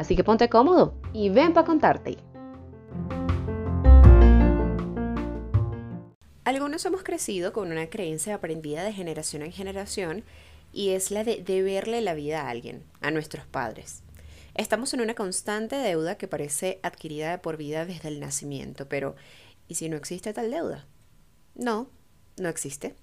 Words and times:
Así 0.00 0.16
que 0.16 0.24
ponte 0.24 0.48
cómodo 0.48 0.94
y 1.12 1.28
ven 1.28 1.52
para 1.52 1.66
contarte. 1.66 2.16
Algunos 6.42 6.86
hemos 6.86 7.02
crecido 7.02 7.52
con 7.52 7.70
una 7.70 7.90
creencia 7.90 8.36
aprendida 8.36 8.82
de 8.82 8.94
generación 8.94 9.42
en 9.42 9.52
generación 9.52 10.24
y 10.72 10.92
es 10.92 11.10
la 11.10 11.22
de 11.22 11.42
deberle 11.42 12.00
la 12.00 12.14
vida 12.14 12.40
a 12.40 12.48
alguien, 12.48 12.82
a 13.02 13.10
nuestros 13.10 13.44
padres. 13.44 14.02
Estamos 14.54 14.94
en 14.94 15.02
una 15.02 15.14
constante 15.14 15.76
deuda 15.76 16.14
que 16.14 16.28
parece 16.28 16.80
adquirida 16.82 17.42
por 17.42 17.58
vida 17.58 17.84
desde 17.84 18.08
el 18.08 18.20
nacimiento, 18.20 18.88
pero 18.88 19.16
¿y 19.68 19.74
si 19.74 19.90
no 19.90 19.98
existe 19.98 20.32
tal 20.32 20.50
deuda? 20.50 20.86
No, 21.54 21.90
no 22.38 22.48
existe. 22.48 22.94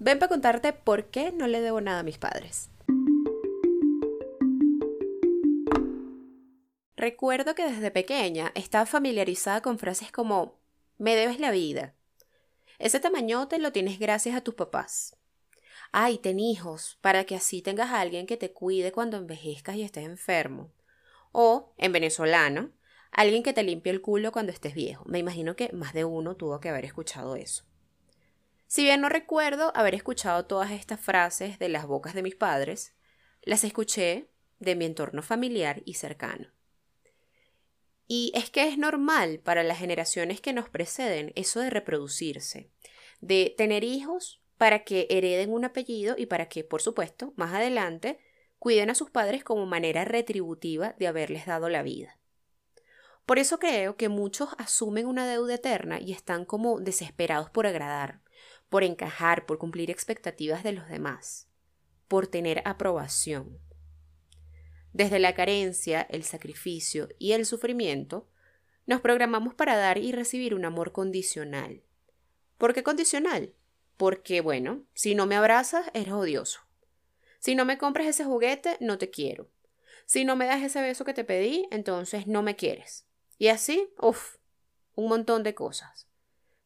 Ven 0.00 0.18
para 0.18 0.28
contarte 0.28 0.72
por 0.72 1.04
qué 1.04 1.30
no 1.30 1.46
le 1.46 1.60
debo 1.60 1.80
nada 1.80 2.00
a 2.00 2.02
mis 2.02 2.18
padres. 2.18 2.68
Recuerdo 7.02 7.56
que 7.56 7.68
desde 7.68 7.90
pequeña 7.90 8.52
estaba 8.54 8.86
familiarizada 8.86 9.60
con 9.60 9.76
frases 9.76 10.12
como 10.12 10.60
me 10.98 11.16
debes 11.16 11.40
la 11.40 11.50
vida. 11.50 11.96
Ese 12.78 13.00
tamañote 13.00 13.58
lo 13.58 13.72
tienes 13.72 13.98
gracias 13.98 14.36
a 14.36 14.40
tus 14.40 14.54
papás. 14.54 15.16
Ay, 15.90 16.18
ten 16.18 16.38
hijos, 16.38 17.00
para 17.00 17.24
que 17.24 17.34
así 17.34 17.60
tengas 17.60 17.90
a 17.90 17.98
alguien 18.00 18.24
que 18.24 18.36
te 18.36 18.52
cuide 18.52 18.92
cuando 18.92 19.16
envejezcas 19.16 19.74
y 19.74 19.82
estés 19.82 20.04
enfermo. 20.04 20.70
O, 21.32 21.74
en 21.76 21.90
venezolano, 21.90 22.70
alguien 23.10 23.42
que 23.42 23.52
te 23.52 23.64
limpie 23.64 23.90
el 23.90 24.00
culo 24.00 24.30
cuando 24.30 24.52
estés 24.52 24.72
viejo. 24.72 25.02
Me 25.04 25.18
imagino 25.18 25.56
que 25.56 25.72
más 25.72 25.94
de 25.94 26.04
uno 26.04 26.36
tuvo 26.36 26.60
que 26.60 26.68
haber 26.68 26.84
escuchado 26.84 27.34
eso. 27.34 27.64
Si 28.68 28.84
bien 28.84 29.00
no 29.00 29.08
recuerdo 29.08 29.72
haber 29.74 29.96
escuchado 29.96 30.46
todas 30.46 30.70
estas 30.70 31.00
frases 31.00 31.58
de 31.58 31.68
las 31.68 31.84
bocas 31.84 32.14
de 32.14 32.22
mis 32.22 32.36
padres, 32.36 32.94
las 33.42 33.64
escuché 33.64 34.30
de 34.60 34.76
mi 34.76 34.84
entorno 34.84 35.20
familiar 35.22 35.82
y 35.84 35.94
cercano. 35.94 36.46
Y 38.14 38.30
es 38.34 38.50
que 38.50 38.68
es 38.68 38.76
normal 38.76 39.40
para 39.42 39.62
las 39.62 39.78
generaciones 39.78 40.42
que 40.42 40.52
nos 40.52 40.68
preceden 40.68 41.32
eso 41.34 41.60
de 41.60 41.70
reproducirse, 41.70 42.68
de 43.22 43.54
tener 43.56 43.84
hijos 43.84 44.42
para 44.58 44.84
que 44.84 45.06
hereden 45.08 45.50
un 45.50 45.64
apellido 45.64 46.16
y 46.18 46.26
para 46.26 46.50
que, 46.50 46.62
por 46.62 46.82
supuesto, 46.82 47.32
más 47.36 47.54
adelante 47.54 48.18
cuiden 48.58 48.90
a 48.90 48.94
sus 48.94 49.08
padres 49.10 49.44
como 49.44 49.64
manera 49.64 50.04
retributiva 50.04 50.94
de 50.98 51.06
haberles 51.06 51.46
dado 51.46 51.70
la 51.70 51.82
vida. 51.82 52.18
Por 53.24 53.38
eso 53.38 53.58
creo 53.58 53.96
que 53.96 54.10
muchos 54.10 54.50
asumen 54.58 55.06
una 55.06 55.26
deuda 55.26 55.54
eterna 55.54 55.98
y 55.98 56.12
están 56.12 56.44
como 56.44 56.80
desesperados 56.80 57.48
por 57.48 57.66
agradar, 57.66 58.20
por 58.68 58.84
encajar, 58.84 59.46
por 59.46 59.56
cumplir 59.56 59.90
expectativas 59.90 60.62
de 60.62 60.72
los 60.72 60.86
demás, 60.86 61.48
por 62.08 62.26
tener 62.26 62.60
aprobación. 62.66 63.58
Desde 64.92 65.18
la 65.18 65.34
carencia, 65.34 66.02
el 66.02 66.22
sacrificio 66.24 67.08
y 67.18 67.32
el 67.32 67.46
sufrimiento, 67.46 68.28
nos 68.86 69.00
programamos 69.00 69.54
para 69.54 69.76
dar 69.76 69.98
y 69.98 70.12
recibir 70.12 70.54
un 70.54 70.64
amor 70.64 70.92
condicional. 70.92 71.82
¿Por 72.58 72.74
qué 72.74 72.82
condicional? 72.82 73.54
Porque, 73.96 74.40
bueno, 74.40 74.82
si 74.94 75.14
no 75.14 75.26
me 75.26 75.36
abrazas, 75.36 75.86
eres 75.94 76.12
odioso. 76.12 76.60
Si 77.38 77.54
no 77.54 77.64
me 77.64 77.78
compras 77.78 78.06
ese 78.06 78.24
juguete, 78.24 78.76
no 78.80 78.98
te 78.98 79.10
quiero. 79.10 79.48
Si 80.04 80.24
no 80.24 80.36
me 80.36 80.46
das 80.46 80.62
ese 80.62 80.82
beso 80.82 81.04
que 81.04 81.14
te 81.14 81.24
pedí, 81.24 81.66
entonces 81.70 82.26
no 82.26 82.42
me 82.42 82.56
quieres. 82.56 83.06
Y 83.38 83.48
así, 83.48 83.88
uff, 84.00 84.36
un 84.94 85.08
montón 85.08 85.42
de 85.42 85.54
cosas. 85.54 86.06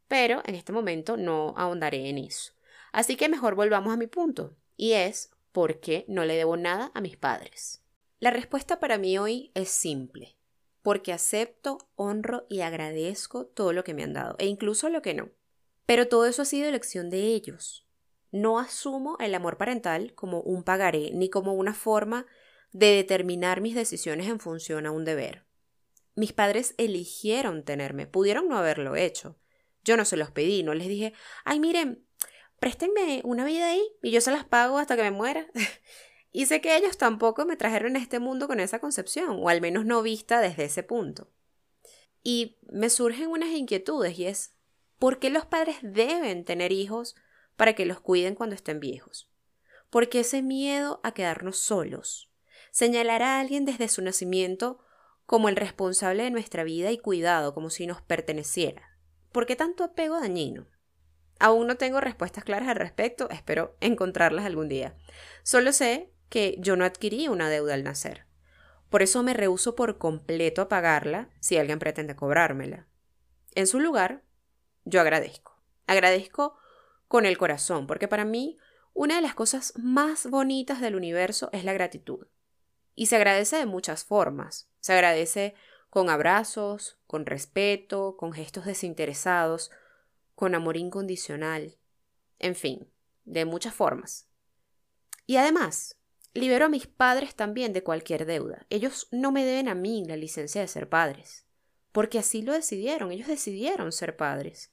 Pero 0.08 0.42
en 0.46 0.54
este 0.54 0.72
momento 0.72 1.16
no 1.16 1.54
ahondaré 1.56 2.08
en 2.08 2.18
eso. 2.18 2.52
Así 2.92 3.16
que 3.16 3.28
mejor 3.28 3.54
volvamos 3.54 3.92
a 3.92 3.96
mi 3.96 4.06
punto, 4.06 4.56
y 4.76 4.92
es 4.92 5.30
¿por 5.52 5.80
qué 5.80 6.04
no 6.08 6.24
le 6.24 6.34
debo 6.34 6.56
nada 6.56 6.90
a 6.94 7.00
mis 7.00 7.16
padres? 7.16 7.82
La 8.18 8.30
respuesta 8.30 8.80
para 8.80 8.96
mí 8.96 9.18
hoy 9.18 9.50
es 9.54 9.68
simple, 9.68 10.38
porque 10.80 11.12
acepto, 11.12 11.90
honro 11.96 12.46
y 12.48 12.62
agradezco 12.62 13.44
todo 13.44 13.74
lo 13.74 13.84
que 13.84 13.92
me 13.92 14.04
han 14.04 14.14
dado, 14.14 14.36
e 14.38 14.46
incluso 14.46 14.88
lo 14.88 15.02
que 15.02 15.12
no. 15.12 15.28
Pero 15.84 16.08
todo 16.08 16.24
eso 16.24 16.40
ha 16.40 16.46
sido 16.46 16.66
elección 16.66 17.10
de 17.10 17.34
ellos. 17.34 17.86
No 18.32 18.58
asumo 18.58 19.18
el 19.20 19.34
amor 19.34 19.58
parental 19.58 20.14
como 20.14 20.40
un 20.40 20.62
pagaré 20.62 21.10
ni 21.12 21.28
como 21.28 21.52
una 21.52 21.74
forma 21.74 22.26
de 22.72 22.86
determinar 22.86 23.60
mis 23.60 23.74
decisiones 23.74 24.28
en 24.28 24.40
función 24.40 24.86
a 24.86 24.92
un 24.92 25.04
deber. 25.04 25.44
Mis 26.14 26.32
padres 26.32 26.74
eligieron 26.78 27.64
tenerme, 27.64 28.06
pudieron 28.06 28.48
no 28.48 28.56
haberlo 28.56 28.96
hecho. 28.96 29.38
Yo 29.84 29.98
no 29.98 30.06
se 30.06 30.16
los 30.16 30.30
pedí, 30.30 30.62
no 30.62 30.72
les 30.72 30.88
dije, 30.88 31.12
ay, 31.44 31.60
miren, 31.60 32.02
préstenme 32.58 33.20
una 33.24 33.44
vida 33.44 33.68
ahí 33.68 33.86
y 34.02 34.10
yo 34.10 34.22
se 34.22 34.30
las 34.30 34.46
pago 34.46 34.78
hasta 34.78 34.96
que 34.96 35.02
me 35.02 35.10
muera. 35.10 35.46
y 36.36 36.46
sé 36.46 36.60
que 36.60 36.76
ellos 36.76 36.98
tampoco 36.98 37.46
me 37.46 37.56
trajeron 37.56 37.96
a 37.96 37.98
este 37.98 38.18
mundo 38.18 38.46
con 38.46 38.60
esa 38.60 38.78
concepción, 38.78 39.38
o 39.40 39.48
al 39.48 39.60
menos 39.60 39.86
no 39.86 40.02
vista 40.02 40.40
desde 40.40 40.64
ese 40.64 40.82
punto. 40.82 41.30
Y 42.22 42.58
me 42.70 42.90
surgen 42.90 43.28
unas 43.28 43.50
inquietudes 43.50 44.18
y 44.18 44.26
es, 44.26 44.54
¿por 44.98 45.18
qué 45.18 45.30
los 45.30 45.46
padres 45.46 45.76
deben 45.80 46.44
tener 46.44 46.72
hijos 46.72 47.16
para 47.56 47.74
que 47.74 47.86
los 47.86 48.00
cuiden 48.00 48.34
cuando 48.34 48.54
estén 48.54 48.80
viejos. 48.80 49.30
Porque 49.90 50.20
ese 50.20 50.42
miedo 50.42 51.00
a 51.02 51.12
quedarnos 51.12 51.58
solos, 51.58 52.30
señalar 52.70 53.22
a 53.22 53.40
alguien 53.40 53.64
desde 53.64 53.88
su 53.88 54.02
nacimiento 54.02 54.78
como 55.24 55.48
el 55.48 55.56
responsable 55.56 56.24
de 56.24 56.30
nuestra 56.30 56.62
vida 56.62 56.92
y 56.92 56.98
cuidado, 56.98 57.54
como 57.54 57.70
si 57.70 57.86
nos 57.86 58.02
perteneciera. 58.02 58.98
¿Por 59.32 59.46
qué 59.46 59.56
tanto 59.56 59.82
apego 59.84 60.20
dañino? 60.20 60.68
Aún 61.38 61.66
no 61.66 61.76
tengo 61.76 62.00
respuestas 62.00 62.44
claras 62.44 62.68
al 62.68 62.76
respecto, 62.76 63.28
espero 63.30 63.76
encontrarlas 63.80 64.44
algún 64.44 64.68
día. 64.68 64.96
Solo 65.42 65.72
sé 65.72 66.12
que 66.28 66.56
yo 66.58 66.76
no 66.76 66.84
adquirí 66.84 67.28
una 67.28 67.48
deuda 67.48 67.74
al 67.74 67.84
nacer. 67.84 68.26
Por 68.90 69.02
eso 69.02 69.22
me 69.22 69.34
rehuso 69.34 69.74
por 69.74 69.98
completo 69.98 70.62
a 70.62 70.68
pagarla 70.68 71.28
si 71.40 71.56
alguien 71.58 71.78
pretende 71.78 72.16
cobrármela. 72.16 72.86
En 73.54 73.66
su 73.66 73.80
lugar, 73.80 74.22
yo 74.84 75.00
agradezco. 75.00 75.60
Agradezco 75.86 76.56
con 77.08 77.26
el 77.26 77.38
corazón, 77.38 77.86
porque 77.86 78.08
para 78.08 78.24
mí 78.24 78.58
una 78.92 79.16
de 79.16 79.22
las 79.22 79.34
cosas 79.34 79.72
más 79.76 80.28
bonitas 80.30 80.80
del 80.80 80.96
universo 80.96 81.50
es 81.52 81.64
la 81.64 81.72
gratitud. 81.72 82.26
Y 82.94 83.06
se 83.06 83.16
agradece 83.16 83.56
de 83.56 83.66
muchas 83.66 84.04
formas. 84.04 84.70
Se 84.80 84.92
agradece 84.92 85.54
con 85.90 86.08
abrazos, 86.08 86.98
con 87.06 87.26
respeto, 87.26 88.16
con 88.16 88.32
gestos 88.32 88.64
desinteresados, 88.64 89.70
con 90.34 90.54
amor 90.54 90.76
incondicional, 90.76 91.76
en 92.38 92.54
fin, 92.54 92.90
de 93.24 93.44
muchas 93.44 93.74
formas. 93.74 94.28
Y 95.26 95.36
además, 95.36 95.96
libero 96.36 96.66
a 96.66 96.68
mis 96.68 96.86
padres 96.86 97.34
también 97.34 97.72
de 97.72 97.82
cualquier 97.82 98.26
deuda. 98.26 98.66
Ellos 98.70 99.08
no 99.10 99.32
me 99.32 99.44
deben 99.44 99.68
a 99.68 99.74
mí 99.74 100.04
la 100.06 100.16
licencia 100.16 100.60
de 100.60 100.68
ser 100.68 100.88
padres, 100.88 101.46
porque 101.92 102.18
así 102.18 102.42
lo 102.42 102.52
decidieron, 102.52 103.10
ellos 103.10 103.28
decidieron 103.28 103.92
ser 103.92 104.16
padres. 104.16 104.70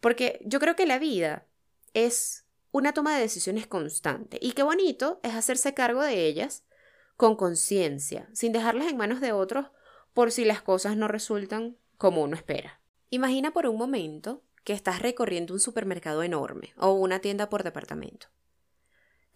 Porque 0.00 0.40
yo 0.44 0.60
creo 0.60 0.76
que 0.76 0.86
la 0.86 0.98
vida 0.98 1.46
es 1.94 2.44
una 2.70 2.92
toma 2.92 3.14
de 3.14 3.22
decisiones 3.22 3.66
constante 3.66 4.38
y 4.40 4.52
qué 4.52 4.62
bonito 4.62 5.20
es 5.22 5.34
hacerse 5.34 5.74
cargo 5.74 6.02
de 6.02 6.26
ellas 6.26 6.64
con 7.16 7.36
conciencia, 7.36 8.28
sin 8.32 8.52
dejarlas 8.52 8.88
en 8.88 8.96
manos 8.96 9.20
de 9.20 9.32
otros 9.32 9.66
por 10.12 10.30
si 10.30 10.44
las 10.44 10.62
cosas 10.62 10.96
no 10.96 11.08
resultan 11.08 11.76
como 11.96 12.22
uno 12.22 12.36
espera. 12.36 12.80
Imagina 13.10 13.52
por 13.52 13.66
un 13.66 13.76
momento 13.76 14.42
que 14.64 14.72
estás 14.72 15.00
recorriendo 15.00 15.54
un 15.54 15.60
supermercado 15.60 16.22
enorme 16.22 16.74
o 16.76 16.92
una 16.92 17.20
tienda 17.20 17.48
por 17.48 17.62
departamento. 17.62 18.28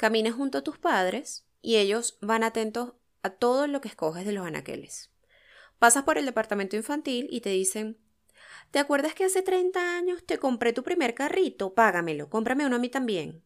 Caminas 0.00 0.32
junto 0.32 0.56
a 0.56 0.62
tus 0.62 0.78
padres 0.78 1.44
y 1.60 1.76
ellos 1.76 2.16
van 2.22 2.42
atentos 2.42 2.94
a 3.22 3.28
todo 3.28 3.66
lo 3.66 3.82
que 3.82 3.88
escoges 3.88 4.24
de 4.24 4.32
los 4.32 4.46
anaqueles. 4.46 5.10
Pasas 5.78 6.04
por 6.04 6.16
el 6.16 6.24
departamento 6.24 6.74
infantil 6.74 7.28
y 7.30 7.42
te 7.42 7.50
dicen 7.50 7.98
¿Te 8.70 8.78
acuerdas 8.78 9.12
que 9.12 9.24
hace 9.24 9.42
30 9.42 9.98
años 9.98 10.24
te 10.24 10.38
compré 10.38 10.72
tu 10.72 10.82
primer 10.82 11.12
carrito? 11.12 11.74
Págamelo, 11.74 12.30
cómprame 12.30 12.64
uno 12.64 12.76
a 12.76 12.78
mí 12.78 12.88
también. 12.88 13.44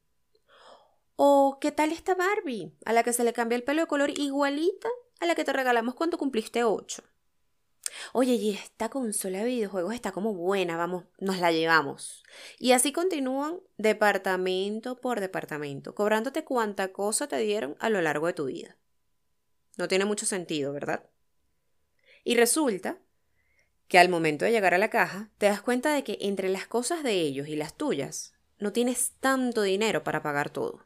¿O 1.17 1.59
qué 1.61 1.73
tal 1.73 1.91
esta 1.91 2.15
Barbie, 2.15 2.73
a 2.85 2.93
la 2.93 3.03
que 3.03 3.13
se 3.13 3.25
le 3.25 3.33
cambia 3.33 3.57
el 3.57 3.65
pelo 3.65 3.81
de 3.81 3.89
color 3.89 4.11
igualita 4.17 4.89
a 5.19 5.27
la 5.27 5.35
que 5.35 5.43
te 5.43 5.53
regalamos 5.53 5.97
cuando 5.97 6.19
cumpliste 6.19 6.63
8? 6.63 7.03
Oye, 8.13 8.35
y 8.35 8.51
esta 8.51 8.89
consola 8.89 9.39
de 9.39 9.47
videojuegos 9.47 9.95
está 9.95 10.13
como 10.13 10.35
buena, 10.35 10.77
vamos, 10.77 11.05
nos 11.19 11.39
la 11.39 11.53
llevamos. 11.53 12.23
Y 12.59 12.73
así 12.73 12.93
continúan 12.93 13.61
departamento 13.77 15.01
por 15.01 15.21
departamento, 15.21 15.95
cobrándote 15.95 16.45
cuánta 16.45 16.93
cosa 16.93 17.29
te 17.29 17.39
dieron 17.39 17.77
a 17.81 17.91
lo 17.91 18.01
largo 18.01 18.27
de 18.27 18.33
tu 18.33 18.47
vida. 18.47 18.77
No 19.77 19.89
tiene 19.89 20.05
mucho 20.05 20.27
sentido, 20.27 20.73
¿verdad? 20.73 21.05
Y 22.23 22.37
resulta 22.37 22.99
que 23.89 23.99
al 23.99 24.09
momento 24.09 24.45
de 24.45 24.51
llegar 24.51 24.75
a 24.75 24.79
la 24.79 24.91
caja, 24.91 25.31
te 25.39 25.47
das 25.47 25.61
cuenta 25.61 25.95
de 25.95 26.05
que 26.05 26.19
entre 26.21 26.49
las 26.49 26.67
cosas 26.67 27.03
de 27.03 27.13
ellos 27.13 27.49
y 27.49 27.57
las 27.57 27.77
tuyas, 27.77 28.35
no 28.59 28.73
tienes 28.73 29.13
tanto 29.21 29.63
dinero 29.63 30.05
para 30.05 30.23
pagar 30.23 30.51
todo. 30.51 30.85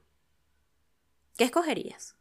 ¿Qué 1.36 1.44
escogerías? 1.44 2.16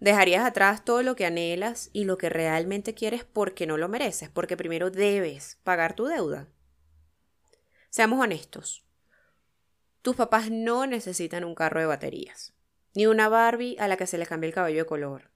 ¿Dejarías 0.00 0.44
atrás 0.44 0.84
todo 0.84 1.02
lo 1.02 1.16
que 1.16 1.26
anhelas 1.26 1.90
y 1.92 2.04
lo 2.04 2.18
que 2.18 2.28
realmente 2.28 2.94
quieres 2.94 3.24
porque 3.24 3.66
no 3.66 3.76
lo 3.76 3.88
mereces? 3.88 4.28
Porque 4.28 4.56
primero 4.56 4.90
debes 4.90 5.58
pagar 5.64 5.94
tu 5.94 6.06
deuda. 6.06 6.48
Seamos 7.90 8.20
honestos. 8.20 8.84
Tus 10.02 10.14
papás 10.14 10.50
no 10.50 10.86
necesitan 10.86 11.44
un 11.44 11.54
carro 11.54 11.80
de 11.80 11.86
baterías, 11.86 12.54
ni 12.94 13.06
una 13.06 13.28
Barbie 13.28 13.76
a 13.80 13.88
la 13.88 13.96
que 13.96 14.06
se 14.06 14.18
le 14.18 14.26
cambie 14.26 14.48
el 14.48 14.54
cabello 14.54 14.84
de 14.84 14.86
color, 14.86 15.30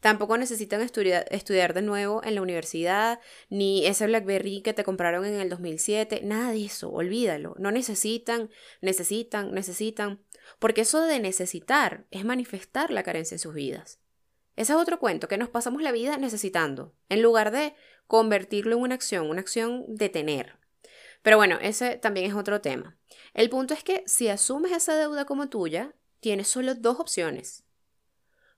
Tampoco 0.00 0.36
necesitan 0.36 0.80
estudiar 0.80 1.74
de 1.74 1.82
nuevo 1.82 2.22
en 2.24 2.34
la 2.34 2.42
universidad, 2.42 3.20
ni 3.48 3.86
ese 3.86 4.06
BlackBerry 4.06 4.62
que 4.62 4.74
te 4.74 4.84
compraron 4.84 5.24
en 5.24 5.40
el 5.40 5.48
2007, 5.48 6.20
nada 6.24 6.52
de 6.52 6.64
eso, 6.64 6.90
olvídalo. 6.90 7.54
No 7.58 7.70
necesitan, 7.70 8.50
necesitan, 8.80 9.52
necesitan, 9.52 10.20
porque 10.58 10.82
eso 10.82 11.00
de 11.02 11.20
necesitar 11.20 12.06
es 12.10 12.24
manifestar 12.24 12.90
la 12.90 13.02
carencia 13.02 13.34
en 13.34 13.38
sus 13.38 13.54
vidas. 13.54 13.98
Ese 14.56 14.72
es 14.72 14.78
otro 14.78 14.98
cuento, 14.98 15.28
que 15.28 15.38
nos 15.38 15.48
pasamos 15.48 15.82
la 15.82 15.92
vida 15.92 16.16
necesitando, 16.16 16.94
en 17.08 17.22
lugar 17.22 17.50
de 17.50 17.74
convertirlo 18.06 18.76
en 18.76 18.82
una 18.82 18.94
acción, 18.94 19.30
una 19.30 19.40
acción 19.40 19.84
de 19.88 20.08
tener. 20.08 20.56
Pero 21.22 21.36
bueno, 21.36 21.58
ese 21.60 21.96
también 21.96 22.26
es 22.26 22.34
otro 22.34 22.60
tema. 22.60 22.96
El 23.32 23.48
punto 23.48 23.74
es 23.74 23.84
que 23.84 24.02
si 24.06 24.28
asumes 24.28 24.72
esa 24.72 24.96
deuda 24.96 25.24
como 25.24 25.48
tuya, 25.48 25.94
tienes 26.20 26.48
solo 26.48 26.74
dos 26.74 26.98
opciones 26.98 27.64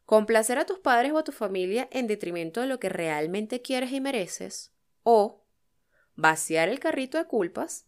complacer 0.05 0.59
a 0.59 0.67
tus 0.67 0.79
padres 0.79 1.13
o 1.13 1.19
a 1.19 1.25
tu 1.25 1.33
familia 1.33 1.89
en 1.91 2.07
detrimento 2.07 2.61
de 2.61 2.67
lo 2.67 2.79
que 2.79 2.89
realmente 2.89 3.63
quieres 3.63 3.93
y 3.93 4.01
mereces, 4.01 4.73
o 5.05 5.43
vaciar 6.17 6.69
el 6.69 6.81
carrito 6.81 7.19
de 7.19 7.25
culpas 7.25 7.87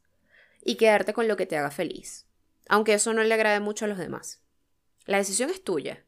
y 0.63 0.77
quedarte 0.77 1.13
con 1.13 1.29
lo 1.29 1.37
que 1.37 1.47
te 1.47 1.57
haga 1.57 1.71
feliz, 1.71 2.27
aunque 2.69 2.95
eso 2.95 3.13
no 3.13 3.23
le 3.23 3.35
agrade 3.35 3.61
mucho 3.61 3.85
a 3.85 3.89
los 3.89 3.99
demás. 3.99 4.43
La 5.07 5.19
decisión 5.19 5.51
es 5.51 5.63
tuya, 5.63 6.05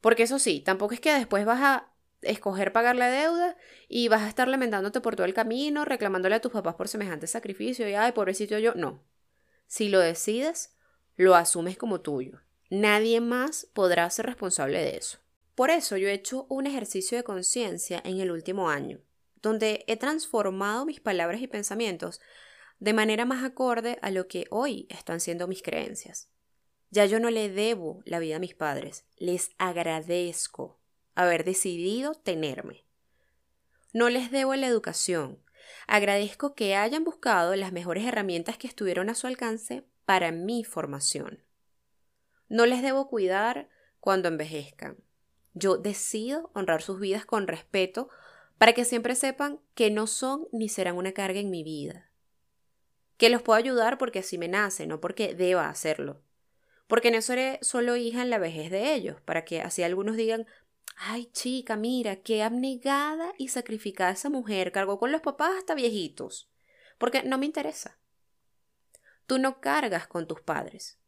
porque 0.00 0.24
eso 0.24 0.38
sí, 0.38 0.60
tampoco 0.60 0.94
es 0.94 1.00
que 1.00 1.12
después 1.12 1.44
vas 1.44 1.60
a 1.60 1.92
escoger 2.22 2.72
pagar 2.72 2.96
la 2.96 3.08
deuda 3.08 3.56
y 3.88 4.08
vas 4.08 4.22
a 4.22 4.28
estar 4.28 4.48
lamentándote 4.48 5.00
por 5.00 5.16
todo 5.16 5.26
el 5.26 5.34
camino, 5.34 5.84
reclamándole 5.84 6.34
a 6.34 6.40
tus 6.40 6.52
papás 6.52 6.74
por 6.74 6.88
semejante 6.88 7.26
sacrificio 7.26 7.88
y 7.88 7.94
ay, 7.94 8.12
pobrecito 8.12 8.58
yo, 8.58 8.74
no. 8.74 9.02
Si 9.66 9.88
lo 9.88 10.00
decides, 10.00 10.76
lo 11.16 11.34
asumes 11.34 11.76
como 11.76 12.00
tuyo. 12.00 12.40
Nadie 12.70 13.20
más 13.20 13.66
podrá 13.72 14.08
ser 14.10 14.26
responsable 14.26 14.78
de 14.78 14.96
eso. 14.96 15.18
Por 15.54 15.70
eso 15.70 15.96
yo 15.96 16.08
he 16.08 16.12
hecho 16.12 16.46
un 16.48 16.66
ejercicio 16.66 17.18
de 17.18 17.24
conciencia 17.24 18.00
en 18.04 18.20
el 18.20 18.30
último 18.30 18.70
año, 18.70 19.00
donde 19.42 19.84
he 19.86 19.96
transformado 19.96 20.86
mis 20.86 21.00
palabras 21.00 21.40
y 21.40 21.46
pensamientos 21.46 22.20
de 22.80 22.92
manera 22.94 23.24
más 23.24 23.44
acorde 23.44 23.98
a 24.02 24.10
lo 24.10 24.26
que 24.26 24.46
hoy 24.50 24.86
están 24.88 25.20
siendo 25.20 25.46
mis 25.46 25.62
creencias. 25.62 26.28
Ya 26.90 27.04
yo 27.06 27.20
no 27.20 27.30
le 27.30 27.48
debo 27.48 28.02
la 28.04 28.18
vida 28.18 28.36
a 28.36 28.40
mis 28.40 28.54
padres, 28.54 29.04
les 29.16 29.50
agradezco 29.58 30.80
haber 31.14 31.44
decidido 31.44 32.14
tenerme. 32.14 32.84
No 33.92 34.08
les 34.08 34.30
debo 34.30 34.54
la 34.54 34.66
educación, 34.66 35.38
agradezco 35.86 36.54
que 36.54 36.74
hayan 36.74 37.04
buscado 37.04 37.54
las 37.54 37.72
mejores 37.72 38.04
herramientas 38.04 38.56
que 38.56 38.66
estuvieron 38.66 39.10
a 39.10 39.14
su 39.14 39.26
alcance 39.26 39.84
para 40.04 40.32
mi 40.32 40.64
formación. 40.64 41.44
No 42.48 42.66
les 42.66 42.82
debo 42.82 43.08
cuidar 43.08 43.68
cuando 44.00 44.28
envejezcan, 44.28 44.96
yo 45.54 45.76
decido 45.76 46.50
honrar 46.54 46.82
sus 46.82 46.98
vidas 46.98 47.26
con 47.26 47.46
respeto 47.46 48.08
para 48.58 48.72
que 48.72 48.84
siempre 48.84 49.14
sepan 49.14 49.60
que 49.74 49.90
no 49.90 50.06
son 50.06 50.48
ni 50.52 50.68
serán 50.68 50.96
una 50.96 51.12
carga 51.12 51.40
en 51.40 51.50
mi 51.50 51.62
vida. 51.62 52.09
Que 53.20 53.28
los 53.28 53.42
puedo 53.42 53.58
ayudar 53.58 53.98
porque 53.98 54.20
así 54.20 54.38
me 54.38 54.48
nace, 54.48 54.86
no 54.86 54.98
porque 54.98 55.34
deba 55.34 55.68
hacerlo. 55.68 56.22
Porque 56.86 57.10
no 57.10 57.20
seré 57.20 57.58
solo 57.60 57.96
hija 57.96 58.22
en 58.22 58.30
la 58.30 58.38
vejez 58.38 58.70
de 58.70 58.94
ellos, 58.94 59.20
para 59.20 59.44
que 59.44 59.60
así 59.60 59.82
algunos 59.82 60.16
digan, 60.16 60.46
ay 60.96 61.26
chica, 61.26 61.76
mira, 61.76 62.16
qué 62.16 62.42
abnegada 62.42 63.34
y 63.36 63.48
sacrificada 63.48 64.12
esa 64.12 64.30
mujer, 64.30 64.72
cargó 64.72 64.98
con 64.98 65.12
los 65.12 65.20
papás 65.20 65.50
hasta 65.58 65.74
viejitos. 65.74 66.50
Porque 66.96 67.22
no 67.22 67.36
me 67.36 67.44
interesa. 67.44 67.98
Tú 69.26 69.38
no 69.38 69.60
cargas 69.60 70.06
con 70.06 70.26
tus 70.26 70.40
padres, 70.40 70.98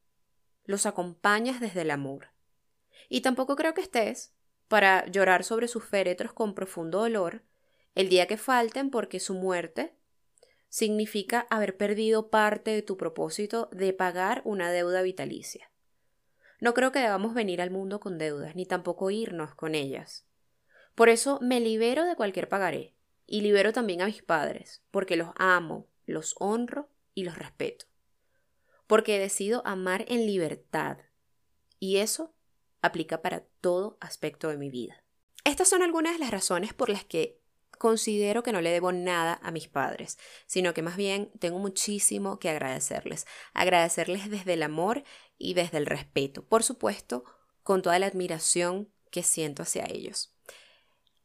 los 0.66 0.84
acompañas 0.84 1.60
desde 1.60 1.80
el 1.80 1.90
amor. 1.90 2.28
Y 3.08 3.22
tampoco 3.22 3.56
creo 3.56 3.72
que 3.72 3.80
estés 3.80 4.34
para 4.68 5.06
llorar 5.06 5.44
sobre 5.44 5.66
sus 5.66 5.86
féretros 5.86 6.34
con 6.34 6.54
profundo 6.54 6.98
dolor 6.98 7.42
el 7.94 8.10
día 8.10 8.26
que 8.26 8.36
falten 8.36 8.90
porque 8.90 9.18
su 9.18 9.32
muerte 9.32 9.96
significa 10.72 11.46
haber 11.50 11.76
perdido 11.76 12.30
parte 12.30 12.70
de 12.70 12.80
tu 12.80 12.96
propósito 12.96 13.69
de 13.72 13.92
pagar 13.92 14.40
una 14.46 14.72
deuda 14.72 15.02
vitalicia. 15.02 15.70
No 16.60 16.72
creo 16.72 16.92
que 16.92 16.98
debamos 16.98 17.34
venir 17.34 17.60
al 17.60 17.70
mundo 17.70 18.00
con 18.00 18.16
deudas, 18.16 18.56
ni 18.56 18.64
tampoco 18.64 19.10
irnos 19.10 19.54
con 19.54 19.74
ellas. 19.74 20.24
Por 20.94 21.10
eso 21.10 21.38
me 21.42 21.60
libero 21.60 22.06
de 22.06 22.16
cualquier 22.16 22.48
pagaré, 22.48 22.94
y 23.26 23.42
libero 23.42 23.74
también 23.74 24.00
a 24.00 24.06
mis 24.06 24.22
padres, 24.22 24.82
porque 24.90 25.16
los 25.16 25.28
amo, 25.36 25.88
los 26.06 26.34
honro 26.38 26.88
y 27.12 27.24
los 27.24 27.36
respeto. 27.36 27.84
Porque 28.86 29.16
he 29.16 29.19
decidido 29.19 29.60
amar 29.66 30.06
en 30.08 30.24
libertad, 30.24 30.96
y 31.78 31.98
eso 31.98 32.32
aplica 32.80 33.20
para 33.20 33.44
todo 33.60 33.98
aspecto 34.00 34.48
de 34.48 34.56
mi 34.56 34.70
vida. 34.70 35.04
Estas 35.44 35.69
son 35.69 35.82
algunas 35.82 36.14
de 36.14 36.20
las 36.20 36.30
razones 36.30 36.72
por 36.72 36.88
las 36.88 37.04
que 37.04 37.41
considero 37.82 38.44
que 38.44 38.52
no 38.52 38.61
le 38.61 38.70
debo 38.70 38.93
nada 38.93 39.40
a 39.43 39.50
mis 39.50 39.67
padres, 39.67 40.17
sino 40.46 40.73
que 40.73 40.82
más 40.82 40.96
bien 40.96 41.32
tengo 41.40 41.58
muchísimo 41.58 42.38
que 42.38 42.49
agradecerles. 42.49 43.26
Agradecerles 43.55 44.31
desde 44.31 44.52
el 44.52 44.62
amor 44.62 45.02
y 45.37 45.55
desde 45.55 45.79
el 45.79 45.87
respeto. 45.87 46.46
Por 46.46 46.62
supuesto, 46.62 47.25
con 47.64 47.82
toda 47.82 47.99
la 47.99 48.06
admiración 48.06 48.93
que 49.11 49.25
siento 49.25 49.64
hacia 49.64 49.84
ellos. 49.90 50.32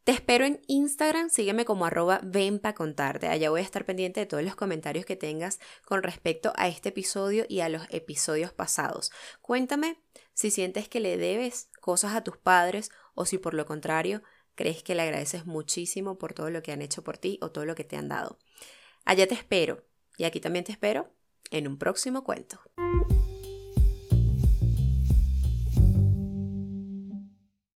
Te 0.04 0.14
espero 0.14 0.46
en 0.46 0.60
Instagram, 0.66 1.30
sígueme 1.30 1.64
como 1.64 1.86
arroba 1.86 2.22
ven 2.24 2.58
pa 2.58 2.74
contarte. 2.74 3.28
Allá 3.28 3.52
voy 3.52 3.62
a 3.62 3.64
estar 3.64 3.86
pendiente 3.86 4.22
de 4.22 4.26
todos 4.26 4.44
los 4.44 4.56
comentarios 4.56 5.06
que 5.06 5.16
tengas 5.16 5.60
con 5.86 6.02
respecto 6.02 6.54
a 6.56 6.68
este 6.70 6.90
episodio 6.90 7.46
y 7.48 7.60
a 7.60 7.70
los 7.70 7.84
episodios 7.92 8.52
pasados. 8.52 9.12
Cuéntame 9.44 10.02
si 10.34 10.50
sientes 10.50 10.90
que 10.90 11.02
le 11.02 11.18
debes 11.18 11.70
cosas 11.82 12.16
a 12.16 12.24
tus 12.24 12.36
padres 12.36 12.90
o 13.14 13.28
si 13.28 13.38
por 13.38 13.54
lo 13.54 13.68
contrario 13.68 14.24
crees 14.58 14.84
que 14.84 14.96
le 14.96 15.04
agradeces 15.04 15.46
muchísimo 15.46 16.18
por 16.18 16.34
todo 16.34 16.50
lo 16.50 16.62
que 16.62 16.74
han 16.74 16.82
hecho 16.82 17.04
por 17.04 17.18
ti 17.18 17.38
o 17.42 17.52
todo 17.52 17.64
lo 17.64 17.76
que 17.76 17.86
te 17.86 17.96
han 17.96 18.10
dado. 18.10 18.40
Allá 19.06 19.28
te 19.28 19.36
espero 19.36 19.86
y 20.18 20.26
aquí 20.26 20.42
también 20.42 20.66
te 20.66 20.74
espero 20.74 21.14
en 21.52 21.68
un 21.68 21.78
próximo 21.78 22.26
cuento. 22.26 22.60